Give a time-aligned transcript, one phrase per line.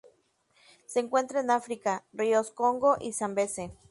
[0.87, 3.69] Se encuentran en África: ríos Congo y Zambeze.